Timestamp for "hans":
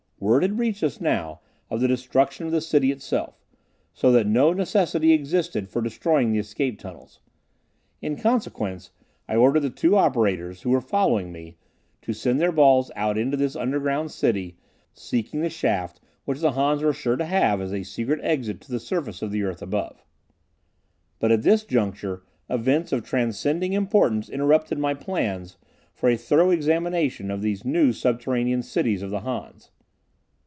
16.51-16.83, 29.21-29.71